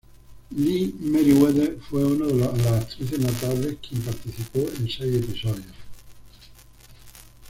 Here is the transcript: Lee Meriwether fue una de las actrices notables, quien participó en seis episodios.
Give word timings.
Lee 0.49 0.95
Meriwether 0.99 1.77
fue 1.79 2.03
una 2.03 2.25
de 2.25 2.33
las 2.33 2.65
actrices 2.65 3.19
notables, 3.19 3.77
quien 3.87 4.01
participó 4.01 4.61
en 4.61 4.89
seis 4.89 5.15
episodios. 5.21 5.75